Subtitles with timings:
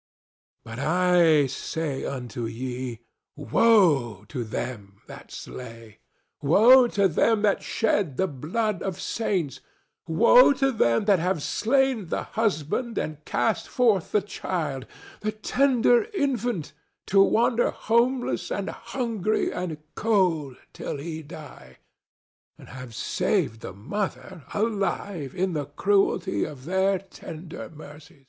[0.00, 3.00] rsquo; But I say unto ye,
[3.36, 5.98] Woe to them that slay!
[6.40, 9.60] Woe to them that shed the blood of saints!
[10.06, 14.86] Woe to them that have slain the husband and cast forth the child,
[15.20, 16.72] the tender infant,
[17.08, 21.76] to wander homeless and hungry and cold till he die,
[22.56, 28.28] and have saved the mother alive in the cruelty of their tender mercies!